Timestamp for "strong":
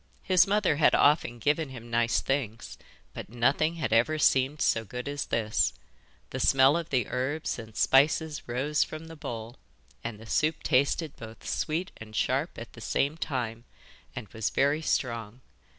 14.81-15.41